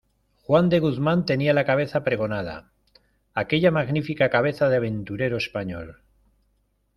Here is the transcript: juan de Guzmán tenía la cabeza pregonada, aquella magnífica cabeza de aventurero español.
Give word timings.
juan 0.41 0.67
de 0.69 0.79
Guzmán 0.79 1.27
tenía 1.27 1.53
la 1.53 1.63
cabeza 1.63 2.03
pregonada, 2.03 2.71
aquella 3.35 3.69
magnífica 3.69 4.31
cabeza 4.31 4.67
de 4.67 4.77
aventurero 4.77 5.37
español. 5.37 6.01